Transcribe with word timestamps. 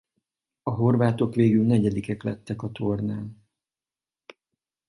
A 0.63 0.69
horvátok 0.71 1.35
végül 1.35 1.65
negyedikek 1.65 2.23
lettek 2.23 2.61
a 2.61 2.71
tornán. 2.71 3.43